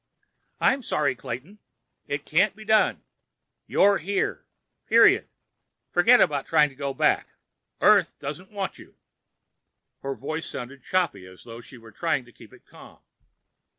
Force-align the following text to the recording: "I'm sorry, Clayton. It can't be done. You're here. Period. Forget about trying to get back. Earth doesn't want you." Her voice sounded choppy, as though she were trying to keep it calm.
"I'm 0.59 0.81
sorry, 0.81 1.13
Clayton. 1.13 1.59
It 2.07 2.25
can't 2.25 2.55
be 2.55 2.65
done. 2.65 3.03
You're 3.67 3.99
here. 3.99 4.47
Period. 4.87 5.29
Forget 5.91 6.19
about 6.19 6.47
trying 6.47 6.69
to 6.69 6.75
get 6.75 6.97
back. 6.97 7.27
Earth 7.81 8.17
doesn't 8.17 8.49
want 8.49 8.79
you." 8.79 8.95
Her 10.01 10.15
voice 10.15 10.47
sounded 10.49 10.81
choppy, 10.81 11.27
as 11.27 11.43
though 11.43 11.61
she 11.61 11.77
were 11.77 11.91
trying 11.91 12.25
to 12.25 12.31
keep 12.33 12.51
it 12.51 12.65
calm. 12.65 12.97